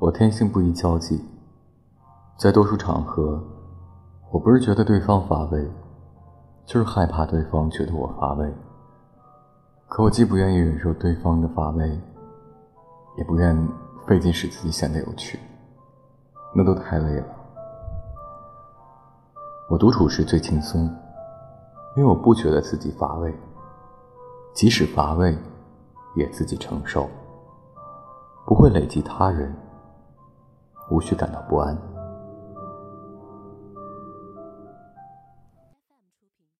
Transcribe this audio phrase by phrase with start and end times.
[0.00, 1.22] 我天性不宜交际，
[2.38, 3.38] 在多数场合，
[4.30, 5.70] 我不是觉得对方乏味，
[6.64, 8.50] 就是害怕对方觉得我乏味。
[9.88, 11.86] 可我既不愿意忍受对方的乏味，
[13.18, 13.54] 也不愿
[14.06, 15.38] 费劲使自己显得有趣，
[16.54, 17.26] 那都太累了。
[19.68, 20.80] 我独处时最轻松，
[21.94, 23.38] 因为我不觉得自己乏味，
[24.54, 25.36] 即使乏味，
[26.16, 27.06] 也自己承受。
[28.46, 29.54] 不会累及他人，
[30.90, 31.89] 无需感到不安。